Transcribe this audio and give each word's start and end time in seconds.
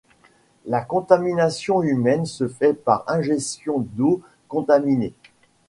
La 0.65 0.81
contamination 0.81 1.83
humaine 1.83 2.25
se 2.25 2.47
fait 2.47 2.73
par 2.73 3.03
ingestion 3.05 3.77
d'eau 3.93 4.19
contaminée. 4.47 5.13